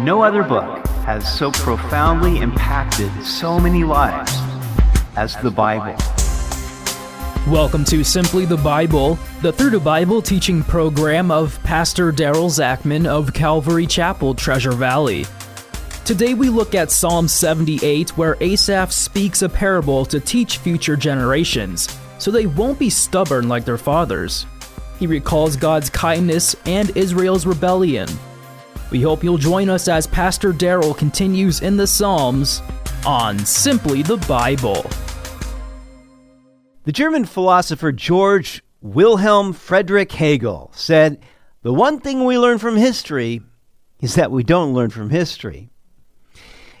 No 0.00 0.22
other 0.22 0.44
book 0.44 0.86
has 1.06 1.26
so 1.36 1.50
profoundly 1.50 2.38
impacted 2.38 3.10
so 3.24 3.58
many 3.58 3.82
lives 3.82 4.32
as 5.16 5.34
the 5.38 5.50
Bible. 5.50 5.96
Welcome 7.52 7.84
to 7.86 8.04
Simply 8.04 8.44
the 8.44 8.58
Bible, 8.58 9.18
the 9.42 9.52
Through 9.52 9.70
the 9.70 9.80
Bible 9.80 10.22
teaching 10.22 10.62
program 10.62 11.32
of 11.32 11.60
Pastor 11.64 12.12
Daryl 12.12 12.48
Zachman 12.48 13.06
of 13.06 13.34
Calvary 13.34 13.88
Chapel, 13.88 14.36
Treasure 14.36 14.70
Valley. 14.70 15.26
Today 16.04 16.32
we 16.32 16.48
look 16.48 16.76
at 16.76 16.92
Psalm 16.92 17.26
78, 17.26 18.16
where 18.16 18.36
Asaph 18.40 18.92
speaks 18.92 19.42
a 19.42 19.48
parable 19.48 20.04
to 20.04 20.20
teach 20.20 20.58
future 20.58 20.96
generations, 20.96 21.88
so 22.20 22.30
they 22.30 22.46
won't 22.46 22.78
be 22.78 22.88
stubborn 22.88 23.48
like 23.48 23.64
their 23.64 23.76
fathers. 23.76 24.46
He 25.00 25.08
recalls 25.08 25.56
God's 25.56 25.90
kindness 25.90 26.54
and 26.66 26.96
Israel's 26.96 27.46
rebellion. 27.46 28.08
We 28.90 29.02
hope 29.02 29.22
you'll 29.22 29.36
join 29.36 29.68
us 29.68 29.86
as 29.86 30.06
Pastor 30.06 30.50
Daryl 30.50 30.96
continues 30.96 31.60
in 31.60 31.76
the 31.76 31.86
Psalms 31.86 32.62
on 33.04 33.38
Simply 33.38 34.02
the 34.02 34.16
Bible. 34.16 34.86
The 36.84 36.92
German 36.92 37.26
philosopher 37.26 37.92
George 37.92 38.62
Wilhelm 38.80 39.52
Friedrich 39.52 40.12
Hegel 40.12 40.70
said, 40.74 41.20
The 41.60 41.74
one 41.74 42.00
thing 42.00 42.24
we 42.24 42.38
learn 42.38 42.56
from 42.56 42.76
history 42.76 43.42
is 44.00 44.14
that 44.14 44.30
we 44.30 44.42
don't 44.42 44.72
learn 44.72 44.88
from 44.88 45.10
history. 45.10 45.68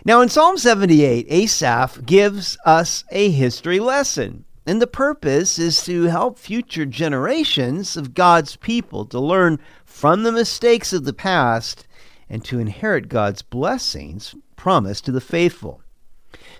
Now, 0.02 0.22
in 0.22 0.30
Psalm 0.30 0.56
78, 0.56 1.26
Asaph 1.28 2.06
gives 2.06 2.56
us 2.64 3.04
a 3.10 3.30
history 3.30 3.80
lesson. 3.80 4.46
And 4.64 4.80
the 4.82 4.86
purpose 4.86 5.58
is 5.58 5.82
to 5.84 6.04
help 6.04 6.38
future 6.38 6.84
generations 6.84 7.96
of 7.96 8.12
God's 8.14 8.56
people 8.56 9.06
to 9.06 9.18
learn 9.18 9.58
from 9.84 10.22
the 10.22 10.32
mistakes 10.32 10.92
of 10.92 11.04
the 11.04 11.14
past 11.14 11.86
and 12.28 12.44
to 12.44 12.58
inherit 12.58 13.08
God's 13.08 13.42
blessings 13.42 14.34
promised 14.56 15.04
to 15.06 15.12
the 15.12 15.20
faithful. 15.20 15.80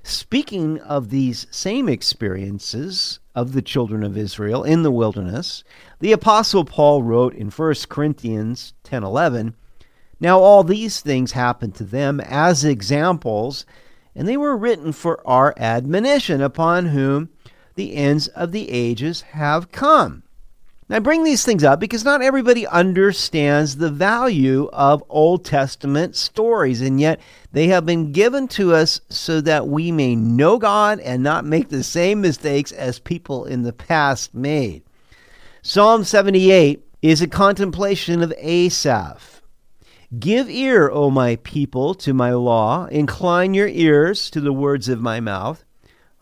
Speaking 0.02 0.78
of 0.80 1.10
these 1.10 1.46
same 1.50 1.88
experiences 1.88 3.20
of 3.34 3.52
the 3.52 3.62
children 3.62 4.02
of 4.02 4.16
Israel 4.16 4.64
in 4.64 4.82
the 4.82 4.90
wilderness, 4.90 5.62
the 6.00 6.12
apostle 6.12 6.64
Paul 6.64 7.02
wrote 7.02 7.34
in 7.34 7.50
1 7.50 7.88
Corinthians 7.88 8.72
10:11, 8.84 9.54
"Now 10.20 10.40
all 10.40 10.64
these 10.64 11.00
things 11.00 11.32
happened 11.32 11.74
to 11.76 11.84
them 11.84 12.20
as 12.20 12.64
examples, 12.64 13.66
and 14.14 14.26
they 14.26 14.36
were 14.36 14.56
written 14.56 14.92
for 14.92 15.20
our 15.26 15.54
admonition 15.56 16.40
upon 16.40 16.86
whom 16.86 17.28
the 17.74 17.94
ends 17.94 18.28
of 18.28 18.52
the 18.52 18.70
ages 18.70 19.20
have 19.32 19.70
come." 19.70 20.22
Now, 20.88 20.96
I 20.96 21.00
bring 21.00 21.22
these 21.22 21.44
things 21.44 21.64
up 21.64 21.80
because 21.80 22.02
not 22.02 22.22
everybody 22.22 22.66
understands 22.66 23.76
the 23.76 23.90
value 23.90 24.70
of 24.72 25.04
Old 25.10 25.44
Testament 25.44 26.16
stories, 26.16 26.80
and 26.80 26.98
yet 26.98 27.20
they 27.52 27.66
have 27.66 27.84
been 27.84 28.10
given 28.10 28.48
to 28.48 28.74
us 28.74 29.00
so 29.10 29.42
that 29.42 29.68
we 29.68 29.92
may 29.92 30.16
know 30.16 30.56
God 30.56 30.98
and 31.00 31.22
not 31.22 31.44
make 31.44 31.68
the 31.68 31.82
same 31.82 32.22
mistakes 32.22 32.72
as 32.72 32.98
people 33.00 33.44
in 33.44 33.62
the 33.62 33.72
past 33.72 34.34
made. 34.34 34.82
Psalm 35.60 36.04
78 36.04 36.82
is 37.02 37.20
a 37.20 37.28
contemplation 37.28 38.22
of 38.22 38.32
Asaph. 38.38 39.42
Give 40.18 40.48
ear, 40.48 40.88
O 40.90 41.10
my 41.10 41.36
people, 41.36 41.94
to 41.96 42.14
my 42.14 42.32
law. 42.32 42.86
Incline 42.86 43.52
your 43.52 43.68
ears 43.68 44.30
to 44.30 44.40
the 44.40 44.54
words 44.54 44.88
of 44.88 45.02
my 45.02 45.20
mouth. 45.20 45.64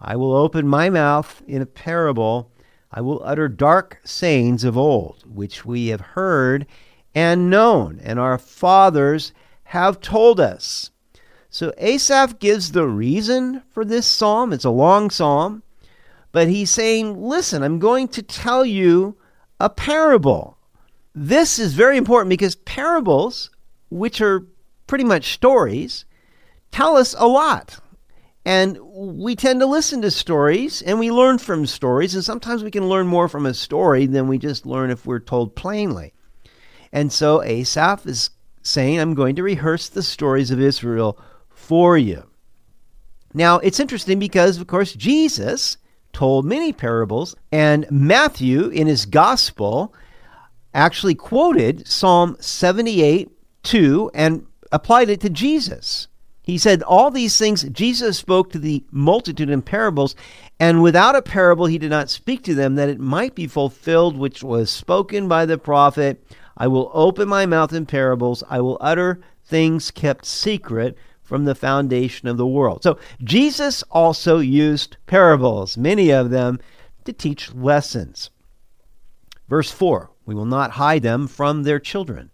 I 0.00 0.17
will 0.17 0.34
open 0.34 0.67
my 0.67 0.91
mouth 0.91 1.41
in 1.47 1.62
a 1.62 1.67
parable. 1.67 2.50
I 2.97 3.03
will 3.03 3.21
utter 3.23 3.47
dark 3.47 4.01
sayings 4.05 4.65
of 4.65 4.79
old, 4.79 5.23
which 5.27 5.67
we 5.67 5.89
have 5.89 6.01
heard 6.01 6.67
and 7.15 7.51
known, 7.51 8.01
and 8.03 8.19
our 8.19 8.39
fathers 8.39 9.35
have 9.65 10.01
told 10.01 10.41
us. 10.41 10.91
So 11.51 11.75
Asaph 11.77 12.39
gives 12.39 12.73
the 12.73 12.87
reason 12.87 13.62
for 13.69 13.85
this 13.85 14.06
psalm. 14.06 14.51
It's 14.51 14.65
a 14.65 14.71
long 14.71 15.11
psalm, 15.11 15.62
but 16.33 16.49
he's 16.49 16.71
saying, 16.71 17.23
Listen, 17.23 17.62
I'm 17.62 17.79
going 17.79 18.09
to 18.09 18.23
tell 18.23 18.65
you 18.65 19.19
a 19.61 19.69
parable. 19.69 20.56
This 21.15 21.59
is 21.59 21.75
very 21.75 21.99
important 21.99 22.31
because 22.31 22.55
parables, 22.56 23.51
which 23.91 24.23
are 24.23 24.47
pretty 24.87 25.05
much 25.05 25.35
stories, 25.35 26.06
tell 26.73 26.97
us 26.97 27.15
a 27.19 27.27
lot. 27.27 27.79
And 28.47 28.79
we 28.81 29.34
tend 29.34 29.59
to 29.59 29.67
listen 29.67 30.01
to 30.03 30.11
stories 30.12 30.81
and 30.81 31.01
we 31.01 31.11
learn 31.11 31.39
from 31.39 31.67
stories. 31.67 32.15
And 32.15 32.25
sometimes 32.25 32.62
we 32.62 32.71
can 32.71 32.89
learn 32.89 33.09
more 33.09 33.29
from 33.29 33.45
a 33.45 33.53
story 33.53 34.07
than 34.07 34.29
we 34.29 34.39
just 34.39 34.65
learn 34.65 34.93
if 34.93 35.05
we're 35.05 35.19
told 35.19 35.57
plainly. 35.57 36.15
And 36.93 37.12
so 37.12 37.43
Asaph 37.43 38.06
is 38.06 38.31
saying, 38.62 39.01
I'm 39.01 39.15
going 39.15 39.35
to 39.35 39.43
rehearse 39.43 39.89
the 39.89 40.03
stories 40.03 40.53
of 40.53 40.61
Israel 40.61 41.19
for 41.51 41.99
you. 41.99 42.23
Now, 43.35 43.59
it's 43.59 43.81
interesting 43.81 44.21
because, 44.21 44.59
of 44.59 44.69
course, 44.69 44.93
Jesus 44.93 45.77
told 46.12 46.47
many 46.47 46.73
parables, 46.73 47.35
and 47.51 47.85
Matthew, 47.91 48.69
in 48.69 48.87
his 48.87 49.06
gospel, 49.06 49.93
actually 50.73 51.17
quoted 51.17 51.87
Psalm 51.89 52.37
78 52.39 53.29
2 53.65 54.12
and 54.15 54.47
applied 54.71 55.11
it 55.11 55.21
to 55.23 55.31
Jesus. 55.31 56.06
He 56.47 56.59
said, 56.59 56.83
All 56.84 57.11
these 57.11 57.37
things 57.37 57.65
Jesus 57.65 58.17
spoke 58.17 58.53
to 58.53 58.59
the 58.61 58.84
multitude 58.93 59.51
in 59.51 59.62
parables, 59.62 60.15
and 60.61 60.81
without 60.81 61.17
a 61.17 61.21
parable 61.21 61.67
he 61.67 61.77
did 61.77 61.91
not 61.91 62.09
speak 62.09 62.45
to 62.45 62.55
them, 62.55 62.77
that 62.77 62.89
it 62.89 63.01
might 63.01 63.34
be 63.34 63.49
fulfilled 63.49 64.17
which 64.17 64.45
was 64.45 64.71
spoken 64.71 65.27
by 65.27 65.45
the 65.45 65.59
prophet 65.59 66.25
I 66.56 66.69
will 66.69 66.91
open 66.95 67.29
my 67.29 67.47
mouth 67.47 67.73
in 67.73 67.85
parables, 67.85 68.43
I 68.49 68.61
will 68.61 68.79
utter 68.81 69.21
things 69.45 69.91
kept 69.91 70.25
secret 70.25 70.97
from 71.23 71.45
the 71.45 71.55
foundation 71.55 72.29
of 72.29 72.37
the 72.37 72.47
world. 72.47 72.85
So 72.85 72.99
Jesus 73.23 73.83
also 73.91 74.39
used 74.39 74.97
parables, 75.06 75.77
many 75.77 76.11
of 76.11 76.31
them, 76.31 76.61
to 77.05 77.12
teach 77.12 77.53
lessons. 77.55 78.31
Verse 79.49 79.73
4 79.73 80.11
We 80.25 80.35
will 80.35 80.47
not 80.47 80.73
hide 80.73 81.03
them 81.03 81.27
from 81.27 81.65
their 81.65 81.81
children. 81.81 82.31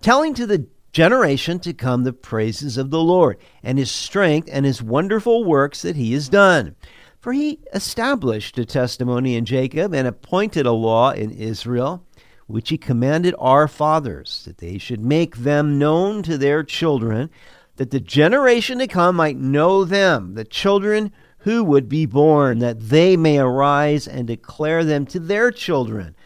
Telling 0.00 0.34
to 0.34 0.46
the 0.46 0.66
generation 0.92 1.58
to 1.60 1.72
come 1.72 2.04
the 2.04 2.12
praises 2.12 2.76
of 2.76 2.90
the 2.90 3.02
Lord, 3.02 3.38
and 3.62 3.78
his 3.78 3.90
strength 3.90 4.48
and 4.52 4.66
his 4.66 4.82
wonderful 4.82 5.44
works 5.44 5.82
that 5.82 5.96
he 5.96 6.12
has 6.12 6.28
done. 6.28 6.74
For 7.20 7.32
he 7.32 7.60
established 7.74 8.58
a 8.58 8.64
testimony 8.64 9.36
in 9.36 9.44
Jacob 9.44 9.94
and 9.94 10.08
appointed 10.08 10.66
a 10.66 10.72
law 10.72 11.10
in 11.10 11.30
Israel, 11.30 12.04
which 12.46 12.70
he 12.70 12.78
commanded 12.78 13.34
our 13.38 13.68
fathers, 13.68 14.42
that 14.46 14.58
they 14.58 14.78
should 14.78 15.00
make 15.00 15.36
them 15.36 15.78
known 15.78 16.22
to 16.24 16.36
their 16.38 16.64
children, 16.64 17.30
that 17.76 17.90
the 17.90 18.00
generation 18.00 18.78
to 18.78 18.86
come 18.86 19.16
might 19.16 19.36
know 19.36 19.84
them, 19.84 20.34
the 20.34 20.44
children 20.44 21.12
who 21.38 21.62
would 21.62 21.88
be 21.88 22.06
born, 22.06 22.58
that 22.58 22.80
they 22.80 23.16
may 23.16 23.38
arise 23.38 24.08
and 24.08 24.26
declare 24.26 24.84
them 24.84 25.06
to 25.06 25.20
their 25.20 25.50
children, 25.50 26.16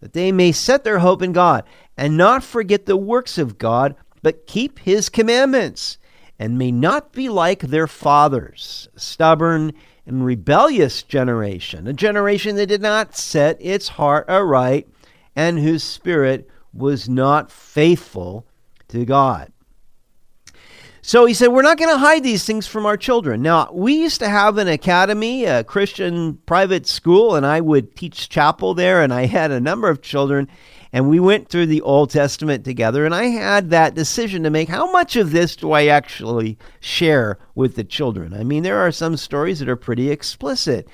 that 0.00 0.12
they 0.12 0.32
may 0.32 0.52
set 0.52 0.84
their 0.84 1.00
hope 1.00 1.22
in 1.22 1.32
God, 1.32 1.64
and 1.96 2.16
not 2.16 2.42
forget 2.42 2.86
the 2.86 2.96
works 2.96 3.38
of 3.38 3.58
God 3.58 3.94
but 4.24 4.46
keep 4.46 4.78
his 4.78 5.10
commandments, 5.10 5.98
and 6.38 6.56
may 6.56 6.72
not 6.72 7.12
be 7.12 7.28
like 7.28 7.60
their 7.60 7.86
fathers, 7.86 8.88
stubborn 8.96 9.74
and 10.06 10.24
rebellious 10.24 11.02
generation, 11.02 11.86
a 11.86 11.92
generation 11.92 12.56
that 12.56 12.66
did 12.66 12.80
not 12.80 13.14
set 13.14 13.58
its 13.60 13.88
heart 13.88 14.24
aright, 14.26 14.88
and 15.36 15.58
whose 15.58 15.84
spirit 15.84 16.48
was 16.72 17.06
not 17.06 17.52
faithful 17.52 18.46
to 18.88 19.04
God. 19.04 19.52
So 21.02 21.26
he 21.26 21.34
said, 21.34 21.48
We're 21.48 21.60
not 21.60 21.76
going 21.76 21.94
to 21.94 21.98
hide 21.98 22.22
these 22.22 22.46
things 22.46 22.66
from 22.66 22.86
our 22.86 22.96
children. 22.96 23.42
Now, 23.42 23.68
we 23.72 23.92
used 23.92 24.20
to 24.20 24.28
have 24.30 24.56
an 24.56 24.68
academy, 24.68 25.44
a 25.44 25.62
Christian 25.62 26.38
private 26.46 26.86
school, 26.86 27.34
and 27.34 27.44
I 27.44 27.60
would 27.60 27.94
teach 27.94 28.30
chapel 28.30 28.72
there, 28.72 29.02
and 29.02 29.12
I 29.12 29.26
had 29.26 29.50
a 29.50 29.60
number 29.60 29.90
of 29.90 30.00
children 30.00 30.48
and 30.94 31.10
we 31.10 31.18
went 31.18 31.48
through 31.48 31.66
the 31.66 31.80
Old 31.80 32.10
Testament 32.10 32.64
together, 32.64 33.04
and 33.04 33.12
I 33.12 33.24
had 33.24 33.70
that 33.70 33.96
decision 33.96 34.44
to 34.44 34.50
make. 34.50 34.68
How 34.68 34.92
much 34.92 35.16
of 35.16 35.32
this 35.32 35.56
do 35.56 35.72
I 35.72 35.86
actually 35.86 36.56
share 36.78 37.36
with 37.56 37.74
the 37.74 37.82
children? 37.82 38.32
I 38.32 38.44
mean, 38.44 38.62
there 38.62 38.78
are 38.78 38.92
some 38.92 39.16
stories 39.16 39.58
that 39.58 39.68
are 39.68 39.74
pretty 39.74 40.08
explicit. 40.08 40.86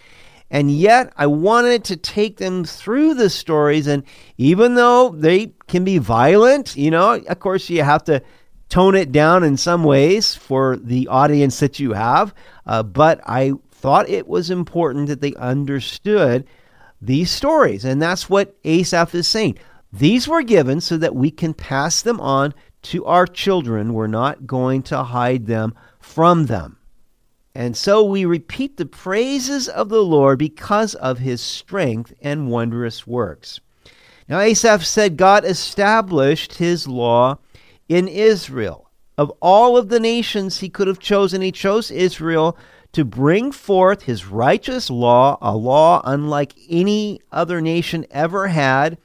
And 0.51 0.71
yet, 0.71 1.13
I 1.19 1.27
wanted 1.27 1.85
to 1.85 1.99
take 1.99 2.39
them 2.39 2.65
through 2.65 3.13
the 3.13 3.29
stories. 3.29 3.87
And 3.87 4.05
even 4.39 4.75
though 4.75 5.11
they 5.11 5.53
can 5.69 5.85
be 5.85 5.99
violent, 5.99 6.77
you 6.77 6.91
know, 6.91 7.21
of 7.29 7.39
course, 7.39 7.69
you 7.69 7.83
have 7.83 8.05
to 8.05 8.23
tone 8.71 8.95
it 8.95 9.13
down 9.13 9.45
in 9.45 9.59
some 9.59 9.85
ways 9.85 10.35
for 10.35 10.79
the 10.79 11.09
audience 11.09 11.61
that 11.61 11.79
you 11.79 11.93
have. 11.93 12.35
Uh, 12.65 12.83
but 12.83 13.21
I 13.27 13.53
thought 13.71 14.09
it 14.09 14.27
was 14.27 14.49
important 14.49 15.09
that 15.09 15.21
they 15.21 15.35
understood 15.35 16.47
these 17.03 17.31
stories. 17.31 17.85
And 17.85 18.01
that's 18.01 18.31
what 18.31 18.57
Asaph 18.65 19.15
is 19.15 19.29
saying. 19.29 19.59
These 19.93 20.29
were 20.29 20.43
given 20.43 20.81
so 20.81 20.97
that 20.97 21.15
we 21.15 21.31
can 21.31 21.55
pass 21.55 22.03
them 22.03 22.21
on 22.21 22.55
to 22.83 23.05
our 23.05 23.27
children. 23.27 23.93
We're 23.93 24.07
not 24.07 24.47
going 24.47 24.83
to 24.85 25.03
hide 25.03 25.47
them 25.47 25.75
from 25.99 26.47
them. 26.47 26.79
And 27.55 27.77
so 27.77 28.05
we 28.05 28.25
repeat 28.25 28.77
the 28.77 28.87
praises 28.87 29.69
of 29.69 29.89
the 29.89 30.03
Lord 30.03 30.39
because 30.39 30.95
of 30.95 31.19
his 31.19 31.41
strength 31.41 32.13
and 32.21 32.51
wondrous 32.51 33.07
works. 33.07 33.61
Now, 34.29 34.39
Asaph 34.39 34.85
said 34.85 35.17
God 35.17 35.45
established 35.45 36.55
his 36.55 36.87
law 36.87 37.39
in 37.89 38.07
Israel, 38.07 38.89
of 39.19 39.33
all 39.43 39.77
of 39.77 39.89
the 39.89 39.99
nations 39.99 40.61
he 40.61 40.69
could 40.69 40.87
have 40.87 41.01
chosen, 41.01 41.43
he 41.43 41.51
chose 41.51 41.91
Israel 41.91 42.57
to 42.93 43.05
bring 43.05 43.51
forth 43.51 44.03
his 44.03 44.27
righteous 44.27 44.89
law, 44.89 45.37
a 45.43 45.57
law 45.57 46.01
unlike 46.05 46.55
any 46.69 47.21
other 47.33 47.61
nation 47.61 48.07
ever 48.13 48.47
had, 48.47 48.97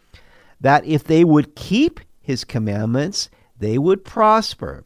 that 0.65 0.83
if 0.83 1.03
they 1.03 1.23
would 1.23 1.56
keep 1.56 2.00
his 2.21 2.44
commandments, 2.44 3.29
they 3.59 3.77
would 3.77 4.03
prosper. 4.03 4.83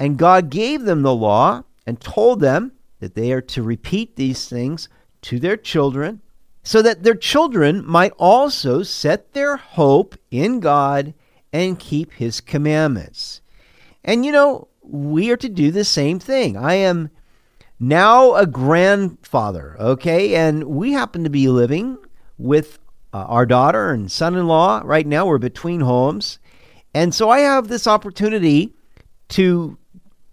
And 0.00 0.16
God 0.16 0.48
gave 0.48 0.84
them 0.84 1.02
the 1.02 1.14
law 1.14 1.64
and 1.86 2.00
told 2.00 2.40
them 2.40 2.72
that 3.00 3.14
they 3.14 3.30
are 3.30 3.42
to 3.42 3.62
repeat 3.62 4.16
these 4.16 4.48
things 4.48 4.88
to 5.20 5.38
their 5.38 5.58
children, 5.58 6.22
so 6.62 6.80
that 6.80 7.02
their 7.02 7.14
children 7.14 7.84
might 7.86 8.12
also 8.16 8.82
set 8.82 9.34
their 9.34 9.58
hope 9.58 10.16
in 10.30 10.60
God 10.60 11.12
and 11.52 11.78
keep 11.78 12.14
his 12.14 12.40
commandments. 12.40 13.42
And 14.02 14.24
you 14.24 14.32
know, 14.32 14.68
we 14.82 15.30
are 15.30 15.36
to 15.36 15.48
do 15.50 15.70
the 15.70 15.84
same 15.84 16.20
thing. 16.20 16.56
I 16.56 16.74
am 16.74 17.10
now 17.78 18.34
a 18.34 18.46
grandfather, 18.46 19.76
okay? 19.78 20.36
And 20.36 20.64
we 20.64 20.92
happen 20.92 21.22
to 21.24 21.30
be 21.30 21.48
living 21.48 21.98
with 22.38 22.78
uh, 23.12 23.24
our 23.28 23.46
daughter 23.46 23.90
and 23.90 24.10
son 24.10 24.36
in 24.36 24.46
law. 24.46 24.82
Right 24.84 25.06
now, 25.06 25.26
we're 25.26 25.38
between 25.38 25.80
homes. 25.80 26.38
And 26.94 27.14
so 27.14 27.30
I 27.30 27.40
have 27.40 27.68
this 27.68 27.86
opportunity 27.86 28.74
to 29.30 29.78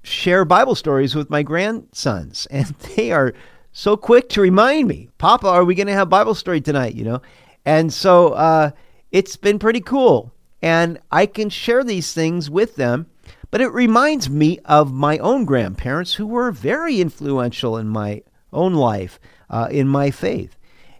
share 0.03 0.45
Bible 0.45 0.75
stories 0.75 1.15
with 1.15 1.29
my 1.29 1.43
grandsons. 1.43 2.47
And 2.51 2.67
they 2.95 3.11
are 3.11 3.33
so 3.71 3.95
quick 3.95 4.29
to 4.29 4.41
remind 4.41 4.87
me, 4.87 5.09
Papa, 5.17 5.47
are 5.47 5.63
we 5.63 5.75
going 5.75 5.87
to 5.87 5.93
have 5.93 6.09
Bible 6.09 6.35
story 6.35 6.61
tonight? 6.61 6.95
You 6.95 7.05
know? 7.05 7.21
And 7.65 7.93
so 7.93 8.29
uh, 8.29 8.71
it's 9.11 9.35
been 9.35 9.59
pretty 9.59 9.81
cool. 9.81 10.33
And 10.61 10.99
I 11.11 11.25
can 11.25 11.49
share 11.49 11.83
these 11.83 12.13
things 12.13 12.49
with 12.49 12.75
them 12.75 13.07
but 13.51 13.61
it 13.61 13.71
reminds 13.71 14.29
me 14.29 14.59
of 14.65 14.93
my 14.93 15.17
own 15.17 15.45
grandparents 15.45 16.13
who 16.13 16.27
were 16.27 16.51
very 16.51 17.01
influential 17.01 17.77
in 17.77 17.87
my 17.87 18.21
own 18.53 18.73
life, 18.73 19.19
uh, 19.49 19.67
in 19.71 19.87
my 19.87 20.11
faith. 20.11 20.55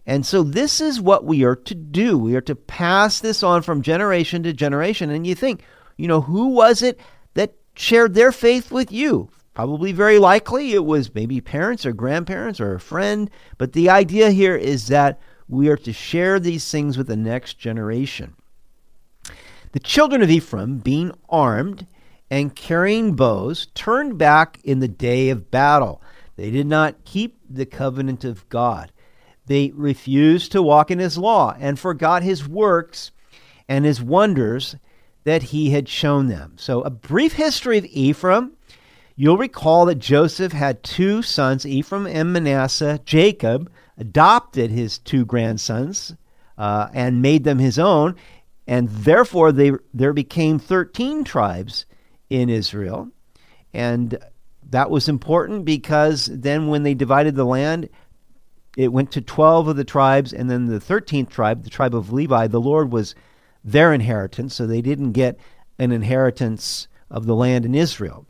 And 0.06 0.24
so 0.24 0.42
this 0.42 0.80
is 0.80 1.00
what 1.00 1.24
we 1.24 1.44
are 1.44 1.56
to 1.56 1.74
do. 1.74 2.18
We 2.18 2.34
are 2.34 2.40
to 2.42 2.54
pass 2.54 3.20
this 3.20 3.42
on 3.42 3.62
from 3.62 3.82
generation 3.82 4.42
to 4.42 4.52
generation. 4.52 5.10
And 5.10 5.26
you 5.26 5.34
think, 5.34 5.62
you 5.96 6.08
know, 6.08 6.22
who 6.22 6.48
was 6.48 6.82
it 6.82 6.98
that 7.34 7.54
shared 7.74 8.14
their 8.14 8.32
faith 8.32 8.72
with 8.72 8.90
you? 8.90 9.30
Probably 9.54 9.92
very 9.92 10.18
likely 10.18 10.72
it 10.72 10.84
was 10.84 11.14
maybe 11.14 11.40
parents 11.40 11.84
or 11.84 11.92
grandparents 11.92 12.60
or 12.60 12.74
a 12.74 12.80
friend. 12.80 13.30
But 13.58 13.72
the 13.72 13.90
idea 13.90 14.30
here 14.30 14.56
is 14.56 14.88
that 14.88 15.20
we 15.48 15.68
are 15.68 15.76
to 15.76 15.92
share 15.92 16.40
these 16.40 16.70
things 16.70 16.96
with 16.96 17.08
the 17.08 17.16
next 17.16 17.58
generation. 17.58 18.34
The 19.72 19.80
children 19.80 20.22
of 20.22 20.30
Ephraim, 20.30 20.78
being 20.78 21.12
armed, 21.28 21.86
and 22.30 22.54
carrying 22.54 23.14
bows 23.14 23.66
turned 23.74 24.16
back 24.16 24.60
in 24.64 24.78
the 24.78 24.88
day 24.88 25.28
of 25.28 25.50
battle. 25.50 26.00
They 26.36 26.50
did 26.50 26.66
not 26.66 27.04
keep 27.04 27.38
the 27.48 27.66
covenant 27.66 28.24
of 28.24 28.48
God. 28.48 28.92
They 29.50 29.72
refused 29.74 30.52
to 30.52 30.62
walk 30.62 30.92
in 30.92 31.00
his 31.00 31.18
law 31.18 31.56
and 31.58 31.76
forgot 31.76 32.22
his 32.22 32.46
works 32.46 33.10
and 33.68 33.84
his 33.84 34.00
wonders 34.00 34.76
that 35.24 35.42
he 35.42 35.70
had 35.70 35.88
shown 35.88 36.28
them. 36.28 36.52
So, 36.56 36.82
a 36.82 36.90
brief 36.90 37.32
history 37.32 37.76
of 37.76 37.84
Ephraim. 37.86 38.52
You'll 39.16 39.38
recall 39.38 39.86
that 39.86 39.98
Joseph 39.98 40.52
had 40.52 40.84
two 40.84 41.22
sons, 41.22 41.66
Ephraim 41.66 42.06
and 42.06 42.32
Manasseh. 42.32 43.00
Jacob 43.04 43.72
adopted 43.98 44.70
his 44.70 44.98
two 44.98 45.24
grandsons 45.24 46.14
uh, 46.56 46.86
and 46.94 47.20
made 47.20 47.42
them 47.42 47.58
his 47.58 47.76
own, 47.76 48.14
and 48.68 48.88
therefore 48.88 49.50
they, 49.50 49.72
there 49.92 50.12
became 50.12 50.60
13 50.60 51.24
tribes 51.24 51.86
in 52.28 52.48
Israel. 52.48 53.10
And 53.74 54.16
that 54.70 54.90
was 54.90 55.08
important 55.08 55.64
because 55.64 56.26
then 56.26 56.68
when 56.68 56.84
they 56.84 56.94
divided 56.94 57.34
the 57.34 57.44
land, 57.44 57.88
it 58.76 58.92
went 58.92 59.10
to 59.12 59.20
12 59.20 59.68
of 59.68 59.76
the 59.76 59.84
tribes, 59.84 60.32
and 60.32 60.48
then 60.48 60.66
the 60.66 60.78
13th 60.78 61.28
tribe, 61.28 61.64
the 61.64 61.70
tribe 61.70 61.94
of 61.94 62.12
Levi, 62.12 62.46
the 62.46 62.60
Lord 62.60 62.92
was 62.92 63.14
their 63.64 63.92
inheritance, 63.92 64.54
so 64.54 64.66
they 64.66 64.80
didn't 64.80 65.12
get 65.12 65.38
an 65.78 65.92
inheritance 65.92 66.88
of 67.10 67.26
the 67.26 67.34
land 67.34 67.64
in 67.64 67.74
Israel. 67.74 68.26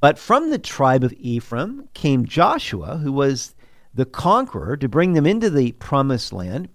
But 0.00 0.18
from 0.18 0.50
the 0.50 0.58
tribe 0.58 1.04
of 1.04 1.14
Ephraim 1.14 1.88
came 1.94 2.26
Joshua, 2.26 2.98
who 2.98 3.12
was 3.12 3.54
the 3.94 4.04
conqueror, 4.04 4.76
to 4.76 4.88
bring 4.88 5.12
them 5.12 5.26
into 5.26 5.50
the 5.50 5.72
promised 5.72 6.32
land. 6.32 6.68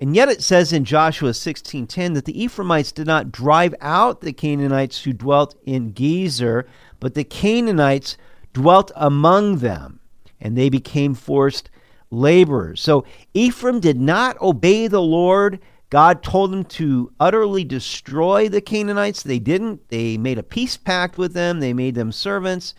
And 0.00 0.16
yet 0.16 0.30
it 0.30 0.42
says 0.42 0.72
in 0.72 0.84
Joshua 0.84 1.34
16:10 1.34 2.14
that 2.14 2.24
the 2.24 2.42
Ephraimites 2.42 2.90
did 2.90 3.06
not 3.06 3.30
drive 3.30 3.74
out 3.80 4.22
the 4.22 4.32
Canaanites 4.32 5.02
who 5.02 5.12
dwelt 5.12 5.54
in 5.64 5.92
Gezer, 5.92 6.64
but 7.00 7.14
the 7.14 7.24
Canaanites 7.24 8.16
dwelt 8.54 8.90
among 8.96 9.58
them, 9.58 10.00
and 10.40 10.56
they 10.56 10.70
became 10.70 11.14
forced 11.14 11.68
laborers. 12.10 12.80
So 12.80 13.04
Ephraim 13.34 13.80
did 13.80 14.00
not 14.00 14.40
obey 14.40 14.86
the 14.86 15.02
Lord. 15.02 15.60
God 15.90 16.22
told 16.22 16.52
them 16.52 16.64
to 16.64 17.12
utterly 17.18 17.64
destroy 17.64 18.48
the 18.48 18.60
Canaanites. 18.60 19.22
They 19.22 19.38
didn't. 19.38 19.88
They 19.88 20.16
made 20.16 20.38
a 20.38 20.42
peace 20.42 20.76
pact 20.76 21.18
with 21.18 21.32
them. 21.32 21.60
They 21.60 21.72
made 21.72 21.94
them 21.94 22.12
servants 22.12 22.74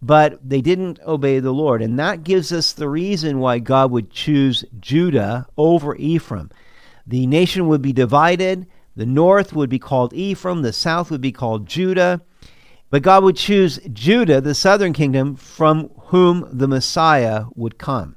but 0.00 0.38
they 0.48 0.60
didn't 0.60 1.00
obey 1.06 1.40
the 1.40 1.52
Lord. 1.52 1.82
And 1.82 1.98
that 1.98 2.24
gives 2.24 2.52
us 2.52 2.72
the 2.72 2.88
reason 2.88 3.40
why 3.40 3.58
God 3.58 3.90
would 3.90 4.10
choose 4.10 4.64
Judah 4.78 5.46
over 5.56 5.96
Ephraim. 5.96 6.50
The 7.06 7.26
nation 7.26 7.66
would 7.68 7.82
be 7.82 7.92
divided. 7.92 8.66
The 8.96 9.06
north 9.06 9.52
would 9.52 9.70
be 9.70 9.78
called 9.78 10.12
Ephraim, 10.12 10.62
the 10.62 10.72
south 10.72 11.10
would 11.10 11.20
be 11.20 11.32
called 11.32 11.66
Judah. 11.66 12.20
But 12.90 13.02
God 13.02 13.22
would 13.22 13.36
choose 13.36 13.78
Judah, 13.92 14.40
the 14.40 14.54
southern 14.54 14.92
kingdom, 14.92 15.36
from 15.36 15.90
whom 16.06 16.48
the 16.50 16.66
Messiah 16.66 17.44
would 17.54 17.78
come. 17.78 18.16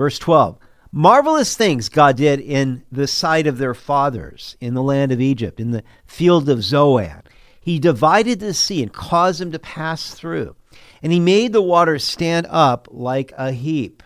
Verse 0.00 0.18
12 0.18 0.56
Marvelous 0.92 1.54
things 1.54 1.90
God 1.90 2.16
did 2.16 2.40
in 2.40 2.84
the 2.90 3.06
sight 3.06 3.46
of 3.46 3.58
their 3.58 3.74
fathers 3.74 4.56
in 4.58 4.72
the 4.72 4.82
land 4.82 5.12
of 5.12 5.20
Egypt, 5.20 5.60
in 5.60 5.72
the 5.72 5.84
field 6.06 6.48
of 6.48 6.62
Zoan. 6.62 7.22
He 7.60 7.78
divided 7.78 8.40
the 8.40 8.54
sea 8.54 8.82
and 8.82 8.90
caused 8.90 9.42
them 9.42 9.52
to 9.52 9.58
pass 9.58 10.14
through. 10.14 10.56
And 11.02 11.12
he 11.12 11.20
made 11.20 11.52
the 11.52 11.60
waters 11.60 12.02
stand 12.02 12.46
up 12.48 12.88
like 12.90 13.34
a 13.36 13.52
heap. 13.52 14.02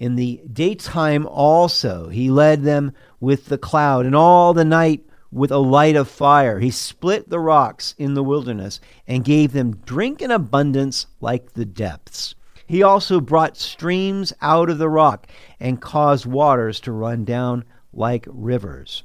In 0.00 0.16
the 0.16 0.42
daytime 0.52 1.28
also 1.28 2.08
he 2.08 2.28
led 2.28 2.64
them 2.64 2.92
with 3.20 3.46
the 3.46 3.56
cloud, 3.56 4.06
and 4.06 4.16
all 4.16 4.52
the 4.52 4.64
night 4.64 5.04
with 5.30 5.52
a 5.52 5.58
light 5.58 5.94
of 5.94 6.08
fire. 6.08 6.58
He 6.58 6.72
split 6.72 7.30
the 7.30 7.38
rocks 7.38 7.94
in 7.98 8.14
the 8.14 8.24
wilderness 8.24 8.80
and 9.06 9.24
gave 9.24 9.52
them 9.52 9.76
drink 9.76 10.22
in 10.22 10.32
abundance 10.32 11.06
like 11.20 11.52
the 11.52 11.64
depths. 11.64 12.34
He 12.70 12.84
also 12.84 13.20
brought 13.20 13.56
streams 13.56 14.32
out 14.40 14.70
of 14.70 14.78
the 14.78 14.88
rock 14.88 15.26
and 15.58 15.80
caused 15.80 16.24
waters 16.24 16.78
to 16.82 16.92
run 16.92 17.24
down 17.24 17.64
like 17.92 18.28
rivers. 18.30 19.02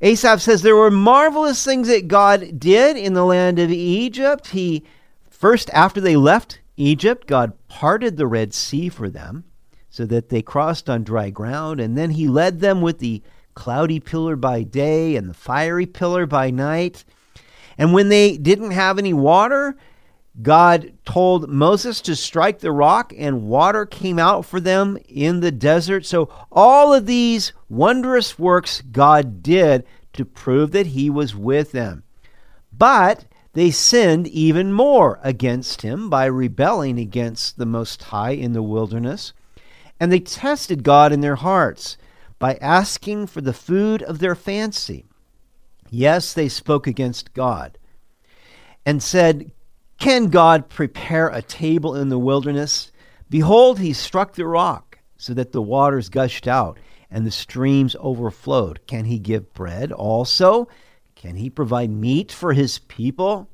Asaph 0.00 0.40
says 0.40 0.62
there 0.62 0.76
were 0.76 0.88
marvelous 0.88 1.64
things 1.64 1.88
that 1.88 2.06
God 2.06 2.60
did 2.60 2.96
in 2.96 3.14
the 3.14 3.24
land 3.24 3.58
of 3.58 3.72
Egypt. 3.72 4.50
He 4.50 4.84
First, 5.28 5.70
after 5.70 6.00
they 6.00 6.14
left 6.14 6.60
Egypt, 6.76 7.26
God 7.26 7.52
parted 7.66 8.16
the 8.16 8.28
Red 8.28 8.54
Sea 8.54 8.88
for 8.88 9.10
them 9.10 9.42
so 9.90 10.06
that 10.06 10.28
they 10.28 10.40
crossed 10.40 10.88
on 10.88 11.02
dry 11.02 11.30
ground, 11.30 11.80
and 11.80 11.98
then 11.98 12.10
He 12.10 12.28
led 12.28 12.60
them 12.60 12.80
with 12.80 13.00
the 13.00 13.24
cloudy 13.54 13.98
pillar 13.98 14.36
by 14.36 14.62
day 14.62 15.16
and 15.16 15.28
the 15.28 15.34
fiery 15.34 15.86
pillar 15.86 16.26
by 16.26 16.52
night. 16.52 17.04
And 17.76 17.92
when 17.92 18.08
they 18.08 18.36
didn't 18.36 18.70
have 18.70 19.00
any 19.00 19.12
water, 19.12 19.76
God 20.40 20.92
told 21.04 21.48
Moses 21.48 22.00
to 22.02 22.14
strike 22.14 22.60
the 22.60 22.72
rock, 22.72 23.12
and 23.16 23.48
water 23.48 23.84
came 23.84 24.18
out 24.18 24.44
for 24.44 24.60
them 24.60 24.98
in 25.08 25.40
the 25.40 25.50
desert. 25.50 26.06
So, 26.06 26.28
all 26.52 26.94
of 26.94 27.06
these 27.06 27.52
wondrous 27.68 28.38
works 28.38 28.82
God 28.92 29.42
did 29.42 29.84
to 30.12 30.24
prove 30.24 30.70
that 30.72 30.88
He 30.88 31.10
was 31.10 31.34
with 31.34 31.72
them. 31.72 32.04
But 32.72 33.24
they 33.58 33.72
sinned 33.72 34.28
even 34.28 34.72
more 34.72 35.18
against 35.22 35.82
him 35.82 36.08
by 36.08 36.26
rebelling 36.26 36.98
against 36.98 37.58
the 37.58 37.66
Most 37.66 38.04
High 38.04 38.30
in 38.30 38.52
the 38.52 38.62
wilderness. 38.62 39.32
And 39.98 40.12
they 40.12 40.20
tested 40.20 40.84
God 40.84 41.12
in 41.12 41.22
their 41.22 41.36
hearts 41.36 41.96
by 42.38 42.54
asking 42.60 43.26
for 43.26 43.40
the 43.40 43.52
food 43.52 44.00
of 44.04 44.20
their 44.20 44.36
fancy. 44.36 45.06
Yes, 45.90 46.32
they 46.32 46.48
spoke 46.48 46.86
against 46.86 47.34
God 47.34 47.78
and 48.86 49.02
said, 49.02 49.50
Can 49.98 50.28
God 50.28 50.68
prepare 50.68 51.28
a 51.28 51.42
table 51.42 51.96
in 51.96 52.08
the 52.08 52.18
wilderness? 52.18 52.92
Behold, 53.28 53.80
he 53.80 53.92
struck 53.92 54.34
the 54.34 54.46
rock 54.46 54.98
so 55.16 55.34
that 55.34 55.52
the 55.52 55.62
waters 55.62 56.08
gushed 56.08 56.46
out 56.46 56.78
and 57.10 57.26
the 57.26 57.30
streams 57.30 57.96
overflowed. 57.98 58.86
Can 58.86 59.04
he 59.06 59.18
give 59.18 59.52
bread 59.54 59.90
also? 59.90 60.68
Can 61.16 61.36
he 61.36 61.50
provide 61.50 61.90
meat 61.90 62.30
for 62.30 62.52
his 62.52 62.78
people? 62.78 63.48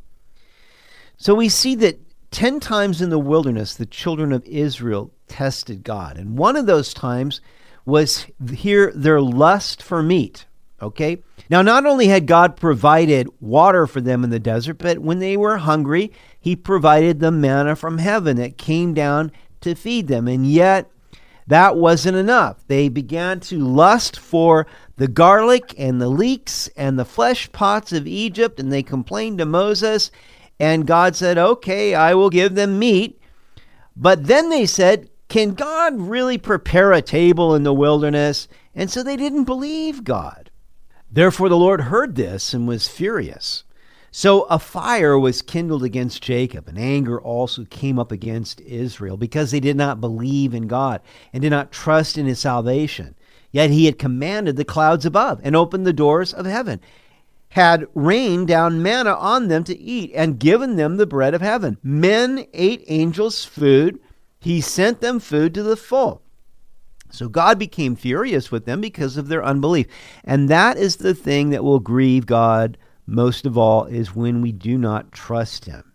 So 1.16 1.34
we 1.34 1.48
see 1.48 1.74
that 1.76 1.98
10 2.30 2.60
times 2.60 3.00
in 3.00 3.08
the 3.08 3.18
wilderness 3.18 3.74
the 3.74 3.86
children 3.86 4.32
of 4.32 4.44
Israel 4.44 5.12
tested 5.28 5.82
God. 5.82 6.18
And 6.18 6.36
one 6.36 6.56
of 6.56 6.66
those 6.66 6.92
times 6.92 7.40
was 7.86 8.26
here 8.52 8.92
their 8.94 9.20
lust 9.20 9.82
for 9.82 10.02
meat. 10.02 10.44
Okay? 10.82 11.22
Now, 11.48 11.62
not 11.62 11.86
only 11.86 12.08
had 12.08 12.26
God 12.26 12.56
provided 12.56 13.28
water 13.40 13.86
for 13.86 14.00
them 14.00 14.24
in 14.24 14.30
the 14.30 14.40
desert, 14.40 14.78
but 14.78 14.98
when 14.98 15.18
they 15.18 15.36
were 15.36 15.58
hungry, 15.58 16.12
He 16.40 16.56
provided 16.56 17.20
the 17.20 17.30
manna 17.30 17.76
from 17.76 17.98
heaven 17.98 18.36
that 18.36 18.58
came 18.58 18.94
down 18.94 19.32
to 19.60 19.74
feed 19.74 20.08
them. 20.08 20.28
And 20.28 20.46
yet, 20.46 20.90
that 21.46 21.76
wasn't 21.76 22.16
enough. 22.16 22.66
They 22.66 22.88
began 22.88 23.40
to 23.40 23.58
lust 23.58 24.18
for 24.18 24.66
the 24.96 25.08
garlic 25.08 25.74
and 25.78 26.00
the 26.00 26.08
leeks 26.08 26.68
and 26.76 26.98
the 26.98 27.04
flesh 27.04 27.50
pots 27.52 27.92
of 27.92 28.06
Egypt, 28.06 28.58
and 28.58 28.72
they 28.72 28.82
complained 28.82 29.38
to 29.38 29.44
Moses. 29.44 30.10
And 30.58 30.86
God 30.86 31.16
said, 31.16 31.36
Okay, 31.36 31.94
I 31.94 32.14
will 32.14 32.30
give 32.30 32.54
them 32.54 32.78
meat. 32.78 33.20
But 33.96 34.26
then 34.26 34.48
they 34.48 34.66
said, 34.66 35.10
Can 35.28 35.54
God 35.54 36.00
really 36.00 36.38
prepare 36.38 36.92
a 36.92 37.02
table 37.02 37.54
in 37.54 37.62
the 37.62 37.74
wilderness? 37.74 38.48
And 38.74 38.90
so 38.90 39.02
they 39.02 39.16
didn't 39.16 39.44
believe 39.44 40.04
God. 40.04 40.50
Therefore, 41.10 41.48
the 41.48 41.56
Lord 41.56 41.82
heard 41.82 42.16
this 42.16 42.52
and 42.52 42.66
was 42.66 42.88
furious. 42.88 43.64
So 44.10 44.42
a 44.42 44.60
fire 44.60 45.18
was 45.18 45.42
kindled 45.42 45.82
against 45.82 46.22
Jacob, 46.22 46.68
and 46.68 46.78
anger 46.78 47.20
also 47.20 47.64
came 47.64 47.98
up 47.98 48.12
against 48.12 48.60
Israel, 48.60 49.16
because 49.16 49.50
they 49.50 49.58
did 49.58 49.76
not 49.76 50.00
believe 50.00 50.54
in 50.54 50.68
God 50.68 51.00
and 51.32 51.42
did 51.42 51.50
not 51.50 51.72
trust 51.72 52.16
in 52.16 52.26
his 52.26 52.38
salvation. 52.38 53.16
Yet 53.50 53.70
he 53.70 53.86
had 53.86 53.98
commanded 53.98 54.56
the 54.56 54.64
clouds 54.64 55.04
above 55.04 55.40
and 55.42 55.56
opened 55.56 55.86
the 55.86 55.92
doors 55.92 56.32
of 56.32 56.46
heaven, 56.46 56.80
had 57.50 57.86
rained 57.94 58.48
down 58.48 58.82
manna 58.82 59.14
on 59.14 59.48
them 59.48 59.62
to 59.64 59.78
eat, 59.78 60.10
and 60.14 60.40
given 60.40 60.76
them 60.76 60.96
the 60.96 61.06
bread 61.06 61.34
of 61.34 61.40
heaven. 61.40 61.78
Men 61.82 62.46
ate 62.52 62.84
angels' 62.88 63.44
food. 63.44 64.00
He 64.40 64.60
sent 64.60 65.00
them 65.00 65.20
food 65.20 65.54
to 65.54 65.62
the 65.62 65.76
full. 65.76 66.22
So 67.14 67.28
God 67.28 67.58
became 67.58 67.96
furious 67.96 68.50
with 68.50 68.66
them 68.66 68.80
because 68.80 69.16
of 69.16 69.28
their 69.28 69.44
unbelief. 69.44 69.86
And 70.24 70.48
that 70.48 70.76
is 70.76 70.96
the 70.96 71.14
thing 71.14 71.50
that 71.50 71.64
will 71.64 71.80
grieve 71.80 72.26
God 72.26 72.76
most 73.06 73.46
of 73.46 73.58
all 73.58 73.84
is 73.84 74.14
when 74.14 74.40
we 74.40 74.52
do 74.52 74.78
not 74.78 75.12
trust 75.12 75.66
him. 75.66 75.92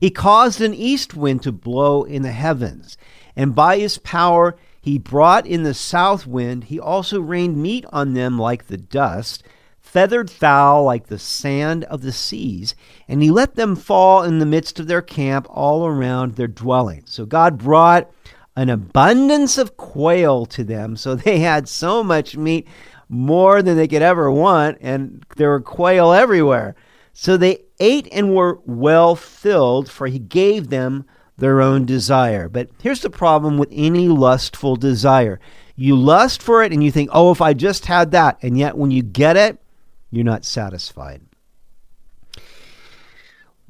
He 0.00 0.10
caused 0.10 0.60
an 0.60 0.74
east 0.74 1.14
wind 1.14 1.42
to 1.42 1.52
blow 1.52 2.04
in 2.04 2.22
the 2.22 2.32
heavens, 2.32 2.96
and 3.34 3.54
by 3.54 3.78
his 3.78 3.98
power 3.98 4.56
he 4.80 4.98
brought 4.98 5.46
in 5.46 5.64
the 5.64 5.74
south 5.74 6.26
wind. 6.26 6.64
He 6.64 6.78
also 6.78 7.20
rained 7.20 7.56
meat 7.56 7.84
on 7.92 8.14
them 8.14 8.38
like 8.38 8.66
the 8.66 8.76
dust, 8.76 9.42
feathered 9.80 10.30
fowl 10.30 10.84
like 10.84 11.08
the 11.08 11.18
sand 11.18 11.84
of 11.84 12.02
the 12.02 12.12
seas, 12.12 12.74
and 13.08 13.22
he 13.22 13.30
let 13.30 13.56
them 13.56 13.74
fall 13.74 14.22
in 14.22 14.38
the 14.38 14.46
midst 14.46 14.78
of 14.78 14.86
their 14.86 15.02
camp 15.02 15.46
all 15.50 15.84
around 15.84 16.36
their 16.36 16.46
dwelling. 16.48 17.02
So 17.06 17.26
God 17.26 17.58
brought 17.58 18.10
an 18.58 18.68
abundance 18.68 19.56
of 19.56 19.76
quail 19.76 20.44
to 20.44 20.64
them, 20.64 20.96
so 20.96 21.14
they 21.14 21.38
had 21.38 21.68
so 21.68 22.02
much 22.02 22.36
meat 22.36 22.66
more 23.08 23.62
than 23.62 23.76
they 23.76 23.86
could 23.86 24.02
ever 24.02 24.32
want, 24.32 24.76
and 24.80 25.24
there 25.36 25.50
were 25.50 25.60
quail 25.60 26.12
everywhere. 26.12 26.74
So 27.12 27.36
they 27.36 27.62
ate 27.78 28.08
and 28.10 28.34
were 28.34 28.58
well 28.66 29.14
filled, 29.14 29.88
for 29.88 30.08
he 30.08 30.18
gave 30.18 30.70
them 30.70 31.04
their 31.36 31.60
own 31.60 31.86
desire. 31.86 32.48
But 32.48 32.68
here's 32.82 33.00
the 33.00 33.10
problem 33.10 33.58
with 33.58 33.68
any 33.70 34.08
lustful 34.08 34.74
desire 34.74 35.38
you 35.76 35.94
lust 35.94 36.42
for 36.42 36.64
it 36.64 36.72
and 36.72 36.82
you 36.82 36.90
think, 36.90 37.08
oh, 37.12 37.30
if 37.30 37.40
I 37.40 37.54
just 37.54 37.86
had 37.86 38.10
that. 38.10 38.42
And 38.42 38.58
yet 38.58 38.76
when 38.76 38.90
you 38.90 39.00
get 39.00 39.36
it, 39.36 39.62
you're 40.10 40.24
not 40.24 40.44
satisfied. 40.44 41.20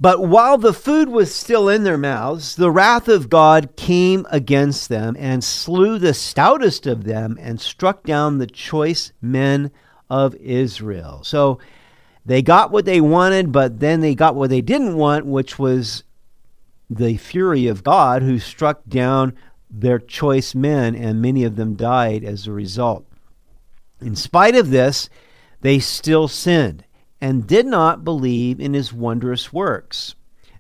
But 0.01 0.25
while 0.25 0.59
the 0.59 0.73
food 0.73 1.09
was 1.09 1.35
still 1.35 1.69
in 1.69 1.83
their 1.83 1.99
mouths, 1.99 2.55
the 2.55 2.71
wrath 2.71 3.09
of 3.09 3.29
God 3.29 3.75
came 3.77 4.27
against 4.31 4.89
them 4.89 5.17
and 5.19 5.43
slew 5.43 5.99
the 5.99 6.15
stoutest 6.15 6.87
of 6.87 7.05
them 7.05 7.37
and 7.41 7.61
struck 7.61 8.05
down 8.05 8.39
the 8.39 8.47
choice 8.47 9.13
men 9.21 9.73
of 10.09 10.37
Israel. 10.37 11.23
So 11.25 11.59
they 12.25 12.43
got 12.43 12.71
what 12.71 12.85
they 12.85 13.01
wanted, 13.01 13.51
but 13.51 13.81
then 13.81 14.01
they 14.01 14.15
got 14.15 14.37
what 14.37 14.51
they 14.51 14.61
didn't 14.61 14.97
want, 14.97 15.27
which 15.27 15.59
was 15.59 16.05
the 16.89 17.17
fury 17.17 17.67
of 17.67 17.83
God 17.83 18.23
who 18.23 18.39
struck 18.39 18.83
down 18.87 19.35
their 19.69 19.99
choice 19.99 20.55
men, 20.55 20.95
and 20.95 21.21
many 21.21 21.43
of 21.43 21.57
them 21.57 21.75
died 21.75 22.23
as 22.23 22.47
a 22.47 22.53
result. 22.53 23.05
In 24.01 24.15
spite 24.15 24.55
of 24.55 24.71
this, 24.71 25.11
they 25.61 25.81
still 25.81 26.29
sinned 26.29 26.85
and 27.21 27.47
did 27.47 27.67
not 27.67 28.05
believe 28.05 28.61
in 28.61 28.75
his 28.75 28.93
wondrous 28.93 29.53
works. 29.53 30.15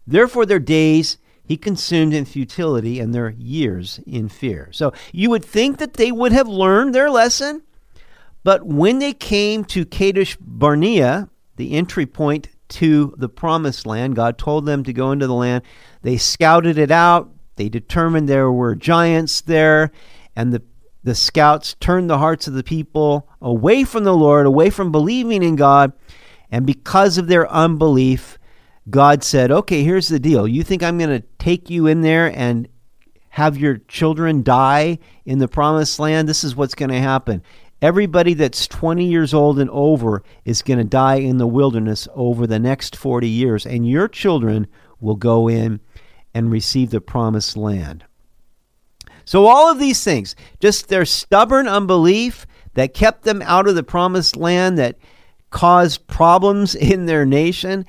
Therefore, 0.06 0.46
their 0.46 0.58
days 0.58 1.18
he 1.44 1.56
consumed 1.56 2.12
in 2.12 2.24
futility 2.24 3.00
and 3.00 3.14
their 3.14 3.30
years 3.30 4.00
in 4.06 4.28
fear. 4.28 4.68
So 4.72 4.92
you 5.12 5.30
would 5.30 5.44
think 5.44 5.78
that 5.78 5.94
they 5.94 6.12
would 6.12 6.32
have 6.32 6.48
learned 6.48 6.94
their 6.94 7.10
lesson, 7.10 7.62
but 8.44 8.66
when 8.66 8.98
they 8.98 9.12
came 9.12 9.64
to 9.66 9.86
Kadesh 9.86 10.36
Barnea, 10.40 11.28
the 11.56 11.72
entry 11.74 12.06
point 12.06 12.48
to 12.68 13.14
the 13.16 13.28
promised 13.28 13.86
land, 13.86 14.14
God 14.14 14.36
told 14.36 14.66
them 14.66 14.84
to 14.84 14.92
go 14.92 15.10
into 15.10 15.26
the 15.26 15.34
land. 15.34 15.64
They 16.02 16.18
scouted 16.18 16.76
it 16.76 16.90
out. 16.90 17.30
They 17.56 17.68
determined 17.68 18.28
there 18.28 18.52
were 18.52 18.74
giants 18.74 19.40
there, 19.40 19.90
and 20.36 20.52
the 20.52 20.62
the 21.04 21.14
scouts 21.14 21.74
turned 21.80 22.10
the 22.10 22.18
hearts 22.18 22.48
of 22.48 22.54
the 22.54 22.62
people 22.62 23.28
away 23.40 23.84
from 23.84 24.04
the 24.04 24.14
Lord, 24.14 24.46
away 24.46 24.68
from 24.68 24.92
believing 24.92 25.42
in 25.42 25.56
God, 25.56 25.92
and 26.50 26.66
because 26.66 27.18
of 27.18 27.26
their 27.26 27.50
unbelief, 27.50 28.38
God 28.90 29.22
said, 29.22 29.50
okay, 29.50 29.82
here's 29.82 30.08
the 30.08 30.18
deal. 30.18 30.48
You 30.48 30.62
think 30.62 30.82
I'm 30.82 30.98
going 30.98 31.10
to 31.10 31.26
take 31.38 31.68
you 31.68 31.86
in 31.86 32.00
there 32.00 32.32
and 32.34 32.68
have 33.30 33.58
your 33.58 33.78
children 33.88 34.42
die 34.42 34.98
in 35.24 35.38
the 35.38 35.48
promised 35.48 35.98
land? 35.98 36.28
This 36.28 36.44
is 36.44 36.56
what's 36.56 36.74
going 36.74 36.90
to 36.90 37.00
happen. 37.00 37.42
Everybody 37.80 38.34
that's 38.34 38.66
20 38.66 39.04
years 39.04 39.32
old 39.32 39.58
and 39.58 39.70
over 39.70 40.22
is 40.44 40.62
going 40.62 40.78
to 40.78 40.84
die 40.84 41.16
in 41.16 41.38
the 41.38 41.46
wilderness 41.46 42.08
over 42.14 42.46
the 42.46 42.58
next 42.58 42.96
40 42.96 43.28
years, 43.28 43.66
and 43.66 43.88
your 43.88 44.08
children 44.08 44.66
will 45.00 45.14
go 45.14 45.48
in 45.48 45.80
and 46.34 46.50
receive 46.50 46.90
the 46.90 47.00
promised 47.00 47.56
land. 47.56 48.04
So, 49.24 49.46
all 49.46 49.70
of 49.70 49.78
these 49.78 50.02
things, 50.02 50.34
just 50.58 50.88
their 50.88 51.04
stubborn 51.04 51.68
unbelief 51.68 52.46
that 52.74 52.94
kept 52.94 53.22
them 53.22 53.42
out 53.42 53.68
of 53.68 53.74
the 53.74 53.82
promised 53.82 54.36
land, 54.36 54.78
that 54.78 54.98
caused 55.50 56.06
problems 56.06 56.74
in 56.74 57.06
their 57.06 57.24
nation, 57.24 57.86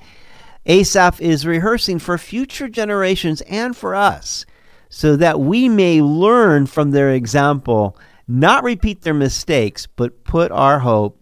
Asaph 0.65 1.19
is 1.19 1.47
rehearsing 1.47 1.99
for 1.99 2.17
future 2.17 2.67
generations 2.67 3.41
and 3.41 3.75
for 3.75 3.95
us 3.95 4.45
so 4.89 5.15
that 5.15 5.39
we 5.39 5.69
may 5.69 6.01
learn 6.01 6.65
from 6.65 6.91
their 6.91 7.11
example, 7.11 7.97
not 8.27 8.63
repeat 8.63 9.01
their 9.01 9.13
mistakes, 9.13 9.87
but 9.87 10.23
put 10.23 10.51
our 10.51 10.79
hope 10.79 11.19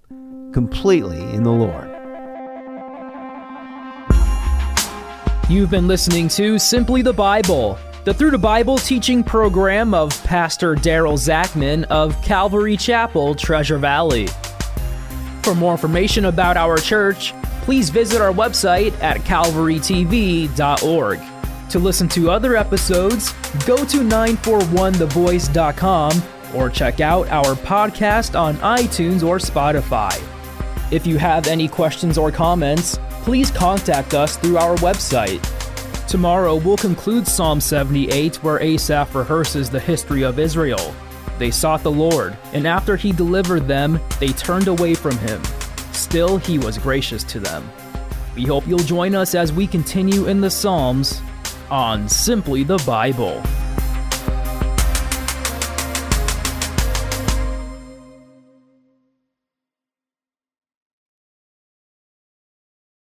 completely 0.53 1.21
in 1.33 1.43
the 1.43 1.51
Lord. 1.51 1.93
You've 5.49 5.69
been 5.69 5.87
listening 5.87 6.27
to 6.29 6.59
Simply 6.59 7.01
the 7.01 7.13
Bible, 7.13 7.77
the 8.03 8.13
Through 8.13 8.31
the 8.31 8.37
Bible 8.37 8.77
teaching 8.77 9.23
program 9.23 9.93
of 9.93 10.21
Pastor 10.23 10.75
Daryl 10.75 11.17
Zachman 11.17 11.85
of 11.85 12.21
Calvary 12.21 12.75
Chapel, 12.75 13.35
Treasure 13.35 13.77
Valley. 13.77 14.27
For 15.47 15.55
more 15.55 15.71
information 15.71 16.25
about 16.25 16.57
our 16.57 16.75
church, 16.75 17.33
please 17.61 17.89
visit 17.89 18.19
our 18.19 18.33
website 18.33 18.91
at 19.01 19.19
calvarytv.org. 19.19 21.19
To 21.69 21.79
listen 21.79 22.09
to 22.09 22.29
other 22.29 22.57
episodes, 22.57 23.31
go 23.65 23.77
to 23.77 23.99
941thevoice.com 23.99 26.23
or 26.53 26.69
check 26.69 26.99
out 26.99 27.29
our 27.29 27.55
podcast 27.55 28.37
on 28.37 28.57
iTunes 28.57 29.25
or 29.25 29.37
Spotify. 29.37 30.21
If 30.91 31.07
you 31.07 31.17
have 31.17 31.47
any 31.47 31.69
questions 31.69 32.17
or 32.17 32.29
comments, 32.29 32.99
please 33.21 33.49
contact 33.49 34.13
us 34.13 34.35
through 34.35 34.57
our 34.57 34.75
website. 34.79 35.41
Tomorrow 36.09 36.57
we'll 36.57 36.75
conclude 36.75 37.25
Psalm 37.25 37.61
78 37.61 38.43
where 38.43 38.61
Asaph 38.61 39.15
rehearses 39.15 39.69
the 39.69 39.79
history 39.79 40.23
of 40.23 40.39
Israel. 40.39 40.93
They 41.37 41.51
sought 41.51 41.83
the 41.83 41.91
Lord, 41.91 42.37
and 42.53 42.67
after 42.67 42.95
he 42.95 43.11
delivered 43.11 43.67
them, 43.67 43.99
they 44.19 44.29
turned 44.29 44.67
away 44.67 44.95
from 44.95 45.17
him. 45.17 45.43
Still, 45.91 46.37
he 46.37 46.57
was 46.57 46.77
gracious 46.77 47.23
to 47.25 47.39
them. 47.39 47.69
We 48.35 48.43
hope 48.45 48.67
you'll 48.67 48.79
join 48.79 49.15
us 49.15 49.35
as 49.35 49.53
we 49.53 49.67
continue 49.67 50.27
in 50.27 50.41
the 50.41 50.49
Psalms 50.49 51.21
on 51.69 52.07
Simply 52.07 52.63
the 52.63 52.77
Bible. 52.85 53.41